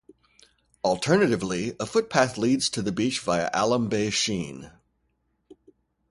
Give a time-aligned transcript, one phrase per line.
[0.83, 4.71] Alternatively, a footpath leads to the beach via Alum Bay Chine.